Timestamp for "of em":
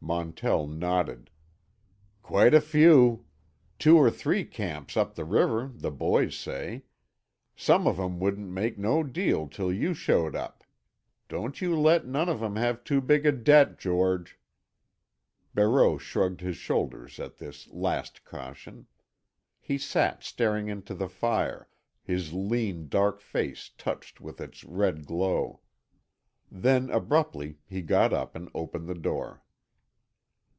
7.86-8.18, 12.30-12.56